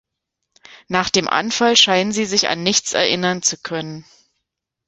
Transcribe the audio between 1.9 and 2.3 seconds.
sie